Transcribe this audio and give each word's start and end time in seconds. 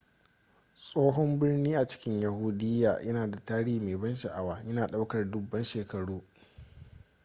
tsohon 0.79 1.39
birni 1.39 1.75
a 1.75 1.87
cikin 1.87 2.19
yahudiya 2.19 2.99
yana 3.03 3.27
da 3.31 3.39
tarihi 3.45 3.79
mai 3.79 3.95
ban 3.97 4.15
sha'awa 4.15 4.61
yana 4.67 4.87
ɗaukar 4.87 5.31
dubban 5.31 5.63
shekaru 5.63 6.23